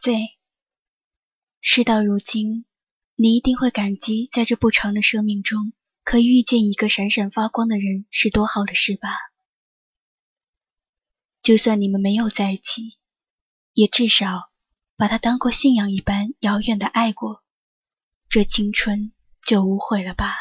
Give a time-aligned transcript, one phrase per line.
[0.00, 0.14] Z，
[1.60, 2.64] 事到如今，
[3.16, 5.72] 你一定会感激在这不长的生命中，
[6.04, 9.08] 可以遇见一个闪闪发光的人是多好的事吧。
[11.42, 12.96] 就算你们没有在一起，
[13.72, 14.52] 也至少
[14.96, 17.42] 把他当过信仰一般遥远的爱过，
[18.28, 19.12] 这青春
[19.42, 20.32] 就无悔了吧。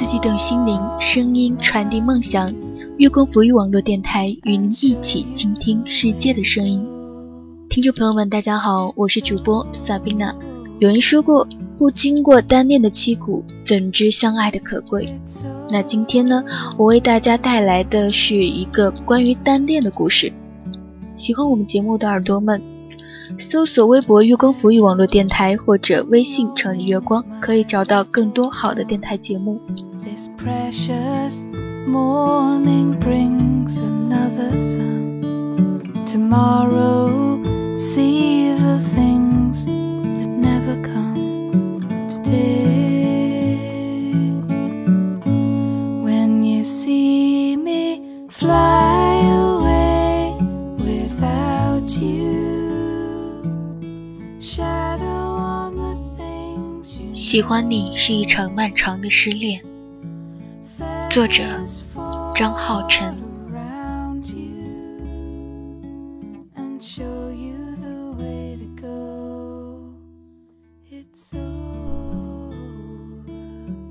[0.00, 2.50] 自己等心灵，声音传递梦想。
[2.96, 6.88] 月光浮语网络电台与您一起倾听世界的声音。
[7.68, 10.34] 听众朋友们，大家好，我是主播萨宾娜。
[10.78, 15.06] 有人说过，不经过单恋的凄苦，怎知相爱的可贵？
[15.68, 16.44] 那今天呢，
[16.78, 20.32] 我为大家带来的是一个关于单恋的故事。
[21.14, 22.62] 喜欢我们节目的耳朵们。
[23.38, 29.60] 搜索微博“月光浮语网络电台”或者微信“城里月光”，可以找到更多好的电台节目。
[57.35, 59.68] 喜欢你是一场漫长的失恋。
[61.10, 61.42] 作者：
[62.36, 63.18] 张浩辰。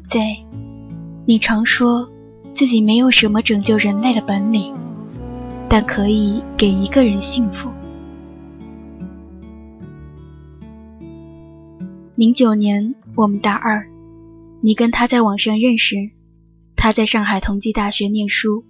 [0.07, 0.37] 在，
[1.25, 2.09] 你常说
[2.53, 4.73] 自己没有什么拯救人类的本领，
[5.67, 7.69] 但可以给一个人幸福。
[12.15, 13.89] 零九年，我们大二，
[14.61, 16.11] 你跟他在网上认识，
[16.81, 18.63] 他在上海同济大学念书，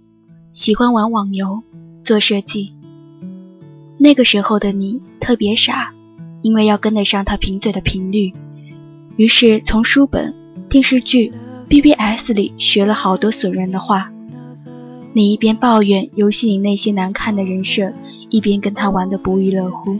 [0.50, 1.62] 喜欢玩网游，
[2.02, 2.74] 做设计。
[3.98, 5.94] 那个时候的你特别傻，
[6.42, 8.32] 因为要跟得上他贫嘴的频率，
[9.14, 10.34] 于是从书本、
[10.68, 11.32] 电视剧、
[11.68, 14.12] BBS 里学了好多损人的话。
[15.12, 17.92] 你一边抱怨游戏里那些难看的人设，
[18.28, 19.96] 一边跟他玩得不亦乐乎。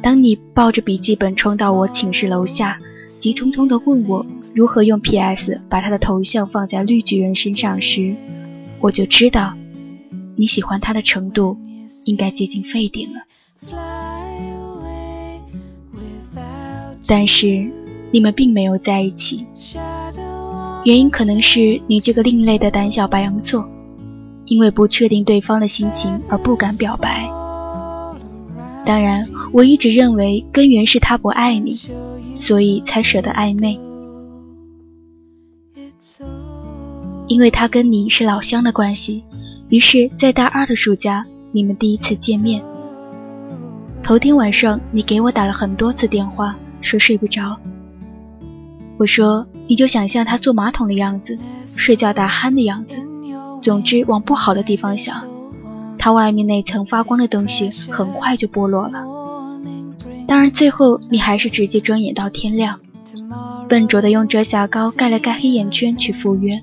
[0.00, 2.80] 当你抱着笔记本冲到我寝室楼下，
[3.18, 8.14] 急匆匆地问我如何用 PS 把他的头像放在绿巨人身上时，
[8.80, 9.54] 我就知道
[10.36, 11.58] 你喜欢他的程度
[12.04, 13.20] 应该接近沸点了。
[17.06, 17.70] 但是
[18.10, 19.46] 你们并没有在一起，
[20.84, 23.68] 原因可能是你这个另类的胆小白羊座，
[24.44, 27.30] 因为不确定对方的心情而不敢表白。
[28.84, 31.80] 当然，我一直认为根源是他不爱你，
[32.34, 33.80] 所以才舍得暧昧。
[37.26, 39.24] 因为他跟你是老乡的关系，
[39.70, 42.62] 于是，在大二的暑假，你们第一次见面。
[44.02, 47.58] 头天晚上，你给我打了很多次电话，说睡不着。
[48.98, 51.38] 我说，你就想象他坐马桶的样子，
[51.74, 52.98] 睡觉打鼾的样子，
[53.62, 55.26] 总之往不好的地方想。
[56.04, 59.06] 它外面那层发光的东西很快就剥落了，
[60.28, 62.78] 当然最后你还是直接睁眼到天亮，
[63.70, 66.60] 笨拙的用遮瑕膏盖了盖黑眼圈去赴约。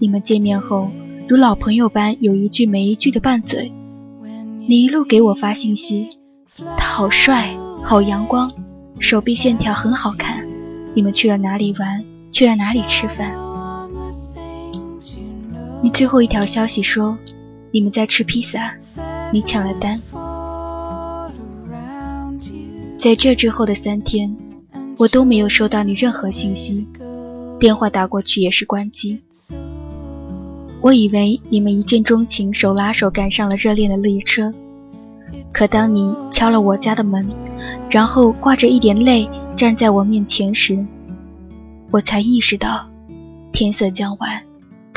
[0.00, 0.90] 你们见面后
[1.28, 3.72] 如老朋友般有一句没一句的拌嘴，
[4.66, 6.08] 你一路给我发信息，
[6.76, 8.50] 他好帅，好阳光，
[8.98, 10.48] 手臂线条很好看。
[10.96, 12.04] 你们去了哪里玩？
[12.32, 13.36] 去了哪里吃饭？
[15.82, 17.18] 你最后一条消息说，
[17.72, 18.76] 你们在吃披萨，
[19.32, 20.00] 你抢了单。
[22.96, 24.36] 在这之后的三天，
[24.96, 26.86] 我都没有收到你任何信息，
[27.58, 29.22] 电话打过去也是关机。
[30.80, 34.54] 我以为你们一见钟情，手拉手赶上了热恋的列车。
[35.52, 37.26] 可当你敲了我家的门，
[37.90, 40.86] 然后挂着一点泪站在我面前时，
[41.90, 42.88] 我才意识到，
[43.52, 44.44] 天色将晚。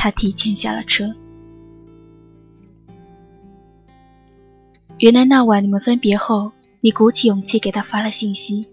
[0.05, 1.15] 他提前下了车。
[4.99, 8.67] 原来那晚你们分别后你鼓起勇气给他发了信息。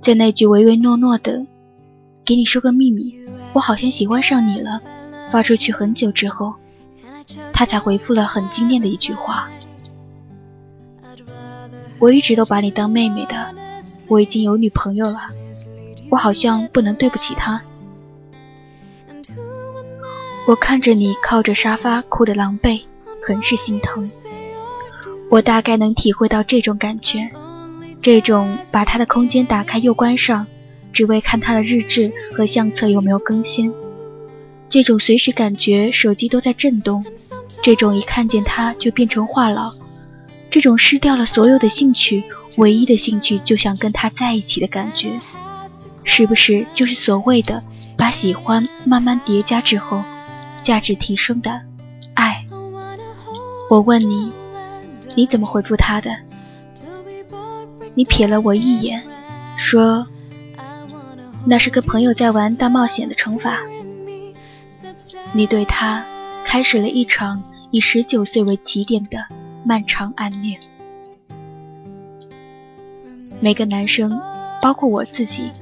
[0.00, 1.44] 在那句唯唯诺诺的
[2.24, 3.12] 给你说个秘密
[3.54, 4.80] 我好像喜欢上你了
[5.32, 6.54] 发出去很久之后
[7.52, 9.50] 他才回复了很惊艳的一句话。
[11.98, 13.52] 我一直都把你当妹妹的
[14.06, 15.18] 我已经有女朋友了
[16.08, 17.64] 我好像不能对不起她。
[20.46, 22.82] 我看着你靠着沙发哭得狼狈，
[23.20, 24.08] 很是心疼。
[25.28, 27.32] 我大概能体会到这种感觉，
[28.00, 30.46] 这种把他的空间打开又关上，
[30.92, 33.74] 只为看他的日志和相册有没有更新，
[34.68, 37.04] 这种随时感觉手机都在震动，
[37.60, 39.74] 这种一看见他就变成话痨，
[40.48, 42.22] 这种失掉了所有的兴趣，
[42.56, 45.18] 唯一的兴趣就想跟他在一起的感觉，
[46.04, 47.64] 是不是就是所谓的
[47.98, 50.04] 把喜欢慢慢叠加之后？
[50.66, 51.62] 价值提升的
[52.14, 52.44] 爱，
[53.70, 54.32] 我问你，
[55.14, 56.10] 你怎么回复他的？
[57.94, 59.00] 你瞥了我一眼，
[59.56, 60.08] 说
[61.44, 63.60] 那是跟朋友在玩大冒险的惩罚。
[65.30, 66.04] 你对他
[66.44, 69.24] 开始了一场以十九岁为起点的
[69.64, 70.58] 漫长暗恋。
[73.38, 74.20] 每个男生，
[74.60, 75.52] 包括我自己，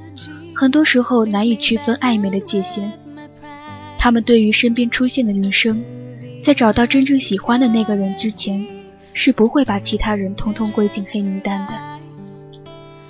[0.56, 2.98] 很多时候难以区分暧昧的界限。
[4.04, 5.82] 他们对于身边出现的女生，
[6.42, 8.66] 在找到真正喜欢的那个人之前，
[9.14, 11.72] 是不会把其他人通通归进黑名单的。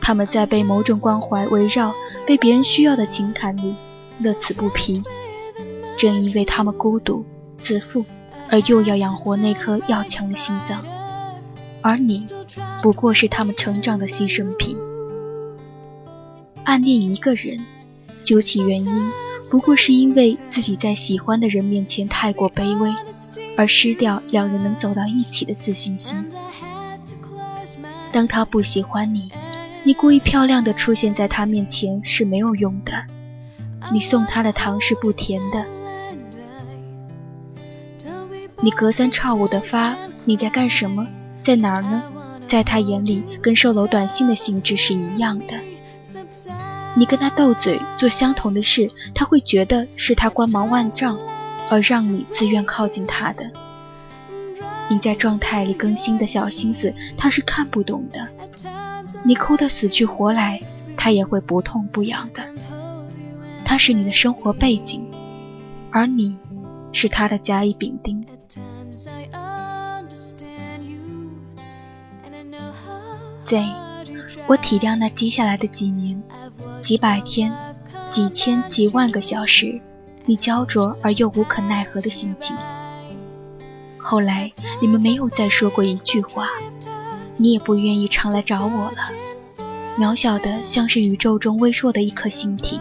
[0.01, 1.93] 他们在被某种关怀围绕、
[2.25, 3.75] 被别人需要的情感里
[4.21, 5.03] 乐此不疲。
[5.99, 7.27] 正因为他们孤独、
[7.57, 8.05] 自负，
[8.49, 10.87] 而又要养活那颗要强的心脏，
[11.83, 12.25] 而你，
[12.85, 14.77] 不过是他们成长的牺牲品。
[16.63, 17.59] 暗恋一个人，
[18.23, 19.24] 究其原因。
[19.51, 22.93] 不过是因为自己在喜欢的人面前太过卑微，
[23.57, 26.31] 而失掉两人能走到一起的自信心。
[28.13, 29.31] 当他不喜欢你，
[29.85, 33.07] 你故意漂亮的出现在他面前是没有用的。
[33.93, 35.67] 你送他的糖是不甜的。
[38.61, 41.07] 你隔三差五的发你在干什么，
[41.43, 42.03] 在哪儿呢？
[42.47, 45.61] 在他眼里，跟售楼短信的性质是一样的。
[46.97, 51.19] 你跟他斗嘴，做相同的事，他会觉得是他光芒万丈，
[51.69, 53.51] 而让你自愿靠近他的。
[54.89, 58.29] 你在状态里更新的小心思，他是看不懂的。
[59.25, 60.63] 你哭得死去活来，
[60.97, 62.43] 他也会不痛不痒的。
[63.65, 65.11] 他是你的生活背景，
[65.91, 66.39] 而你
[66.93, 68.25] 是他的甲乙丙丁。
[73.45, 73.84] Z。
[74.47, 76.23] 我体谅那接下来的几年、
[76.83, 77.53] 几百天、
[78.11, 79.81] 几千、几万个小时，
[80.27, 82.57] 你焦灼而又无可奈何的心情。
[83.97, 84.53] 后来
[84.83, 86.49] 你们没有再说过一句话，
[87.39, 88.97] 你也不愿意常来找我了，
[89.99, 92.79] 渺小的像是宇宙中微弱的一颗星体。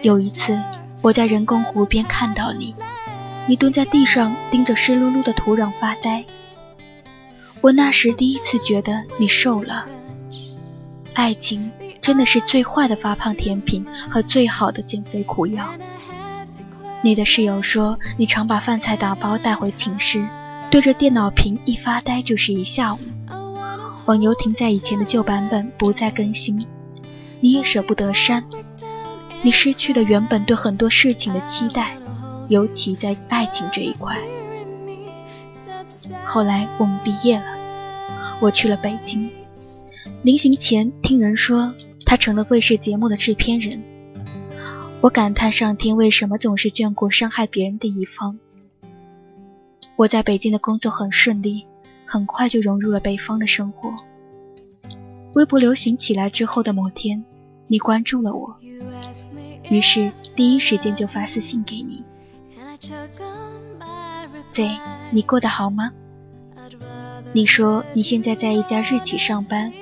[0.00, 0.58] 有一次，
[1.02, 2.74] 我在人工湖边看到你，
[3.46, 6.24] 你蹲在地上盯着湿漉漉的土壤发呆。
[7.62, 9.86] 我那时第一次觉得你瘦了。
[11.14, 11.70] 爱情
[12.00, 15.72] 真的是最坏的发胖甜品和最好的减肥苦药。
[17.02, 20.26] 你的室友说你常把饭菜打包带回寝室，
[20.70, 22.98] 对着电脑屏一发呆就是一下午。
[24.06, 26.60] 网游停在以前的旧版本不再更新，
[27.38, 28.44] 你也舍不得删。
[29.42, 31.96] 你失去了原本对很多事情的期待，
[32.48, 34.16] 尤其在爱情这一块。
[36.24, 37.44] 后来我们毕业了，
[38.40, 39.30] 我去了北京。
[40.22, 43.82] 临行前听人说他成了卫视节目的制片人，
[45.00, 48.38] 我感叹上天为什么总是眷顾伤害别人的一方。
[49.96, 51.66] 我在北京的工作很顺利，
[52.06, 53.94] 很快就融入了北方的生活。
[55.34, 57.24] 微博流行起来之后的某天，
[57.66, 58.58] 你关注了我，
[59.70, 62.04] 于是第一时间就发私信给你。
[64.50, 64.68] Z，
[65.10, 65.92] 你过得好吗？
[67.34, 69.72] 你说你现在在一家日企上班，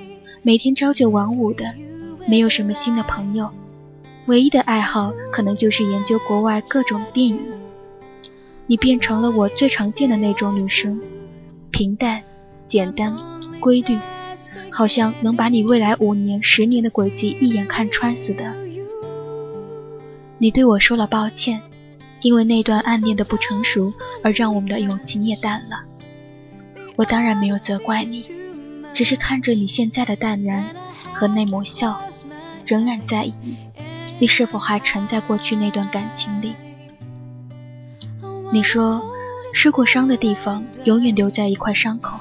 [0.43, 1.75] 每天朝九晚五的，
[2.29, 3.51] 没有什么新的朋友，
[4.27, 7.41] 唯一的爱好可能就是研究国外各种电影。
[8.69, 11.01] 你变成了我最常见的那种女生，
[11.73, 12.23] 平淡、
[12.69, 13.17] 简单、
[13.59, 13.99] 规律，
[14.71, 18.55] 好像能把你未来五年、十年的轨迹一眼看穿似的。
[20.39, 21.63] 你对我说了抱歉。
[22.23, 25.90] 因为那段暗恋的不成熟，而让我们的友情也淡了。
[27.01, 28.23] 我当然没有责怪你，
[28.93, 30.77] 只是看着你现在的淡然
[31.15, 31.99] 和那抹笑，
[32.67, 33.59] 仍然在意
[34.19, 36.55] 你是否还沉在过去那段感情里。
[38.53, 39.03] 你说
[39.55, 42.21] 受过伤的地方永远留在一块伤口，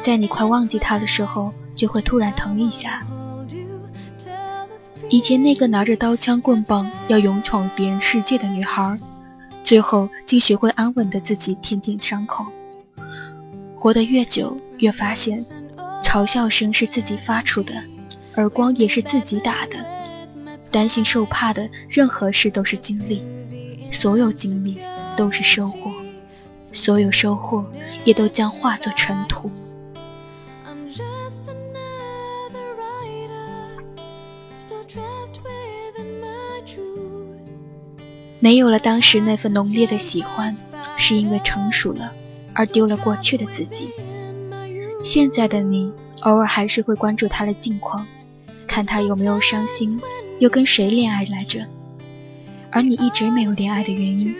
[0.00, 3.06] 在你快忘记他的时候，就会突然疼一下。
[5.10, 8.96] 以前那个拿着刀枪棍棒要勇闯别人世界的女孩，
[9.62, 12.46] 最后竟学会安稳的自己舔舔伤口。
[13.76, 15.44] 活得越久，越发现，
[16.02, 17.74] 嘲笑声是自己发出的，
[18.36, 19.76] 耳光也是自己打的。
[20.70, 23.22] 担心受怕的任何事都是经历，
[23.90, 24.78] 所有经历
[25.16, 25.92] 都是收获，
[26.52, 27.70] 所有收获
[28.04, 29.50] 也都将化作尘土。
[38.38, 40.54] 没有了当时那份浓烈的喜欢，
[40.96, 42.12] 是因为成熟了，
[42.56, 43.90] 而丢了过去的自己。
[45.04, 48.06] 现在的你，偶尔还是会关注他的近况，
[48.66, 50.00] 看他有没有伤心。
[50.38, 51.66] 又跟谁恋爱来着？
[52.70, 54.34] 而你一直没有恋爱的原因，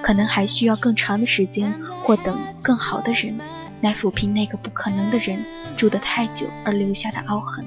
[0.00, 3.38] 可能还需要更长的时间，或等更好的人
[3.82, 5.44] 来抚平那个不可能的人
[5.76, 7.66] 住得太久而留下的凹痕。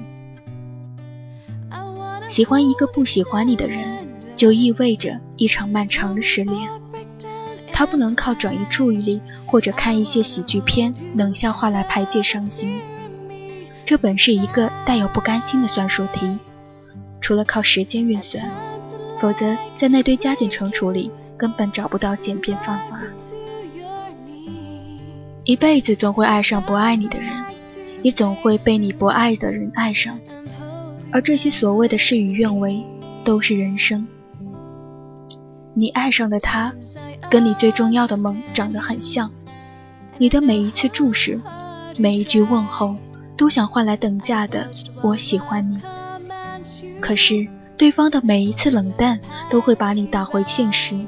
[2.26, 6.68] 喜欢一个不喜欢你的人，就意味着一场漫长的失恋。
[7.76, 12.80] 他不能靠转移注意力或者看一些喜剧片、冷笑话来排解伤心。
[13.84, 16.38] 这本是一个带有不甘心的算术题。
[17.20, 18.50] 除了靠时间运算，
[19.18, 23.02] 否则在那堆加减乘除里根本找不到简便方法。
[25.44, 27.28] 一辈子总会爱上不爱你的人，
[28.02, 30.18] 也总会被你不爱的人爱上，
[31.12, 32.82] 而这些所谓的事与愿违，
[33.22, 34.08] 都是人生。
[35.78, 36.72] 你爱上的他，
[37.28, 39.30] 跟你最重要的梦长得很像，
[40.16, 41.38] 你的每一次注视，
[41.98, 42.96] 每一句问候，
[43.36, 44.70] 都想换来等价的
[45.04, 45.78] “我喜欢你”。
[46.98, 50.98] 可是，对方的每一次冷淡都会把你打回现实。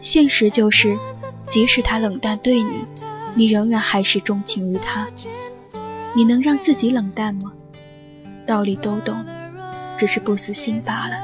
[0.00, 0.98] 现实就是，
[1.46, 2.84] 即使他冷淡对你，
[3.36, 5.06] 你仍然还是钟情于他。
[6.16, 7.52] 你能让自己冷淡吗？
[8.44, 9.24] 道理都懂，
[9.96, 11.14] 只是不死心罢了。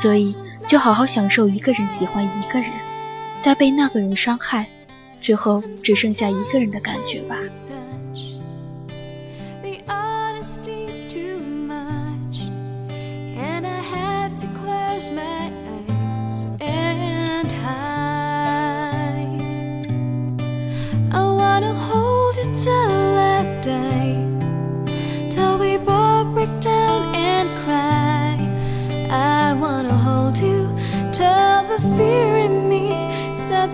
[0.00, 0.36] 所以，
[0.68, 2.70] 就好好享受一个人喜欢一个人，
[3.40, 4.68] 再被那个人伤害，
[5.16, 7.36] 最后只剩下一个人的感觉吧。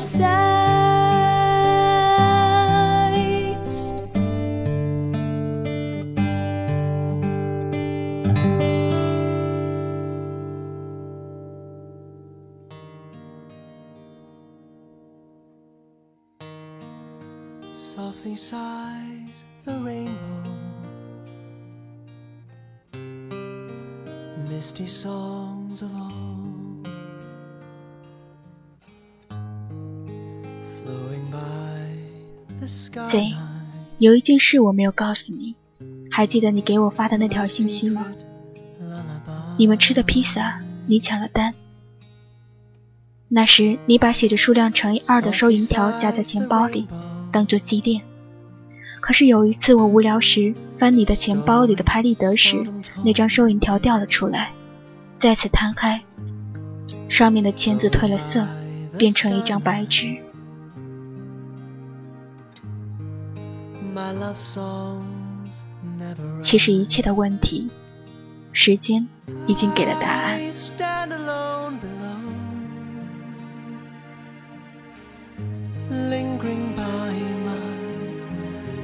[0.00, 0.34] subsides.
[17.72, 20.50] Softly sighs the rainbow.
[24.48, 26.53] Misty songs of old.
[33.06, 33.34] 贼，
[33.98, 35.54] 有一件事我没有告诉你，
[36.10, 38.12] 还记得你给我发的那条信息吗？
[39.56, 41.54] 你们吃的披萨，你抢了单。
[43.28, 46.88] 那时你把写着数量乘以二的收银条夹在钱包里，
[47.32, 48.02] 当做祭奠。
[49.00, 52.64] 可是有一次我无聊时翻你的钱包里的拍立得时，
[53.04, 54.52] 那张收银条掉了出来，
[55.18, 56.02] 再次摊开，
[57.08, 58.46] 上面的签字褪了色，
[58.96, 60.23] 变成一张白纸。
[66.42, 67.70] 其实一切的问题，
[68.52, 69.08] 时间
[69.46, 70.40] 已经给了答案。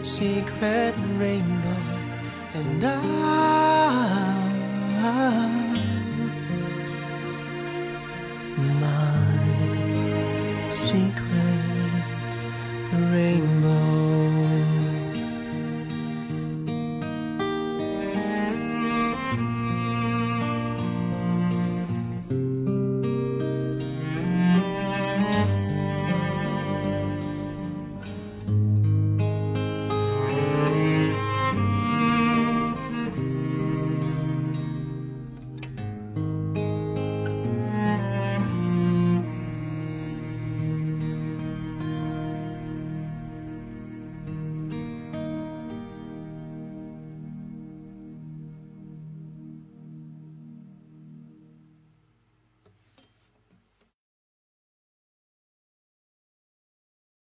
[0.04, 0.94] secret